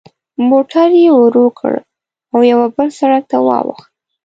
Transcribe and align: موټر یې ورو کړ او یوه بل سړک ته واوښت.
موټر 0.49 0.89
یې 1.03 1.09
ورو 1.19 1.45
کړ 1.59 1.73
او 2.33 2.39
یوه 2.51 2.67
بل 2.75 2.87
سړک 2.99 3.23
ته 3.31 3.37
واوښت. 3.47 3.85